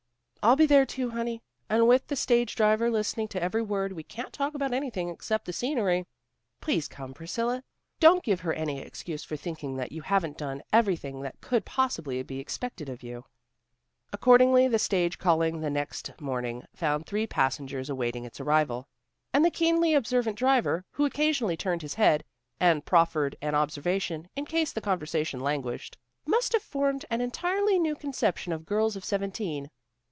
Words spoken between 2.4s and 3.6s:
driver listening to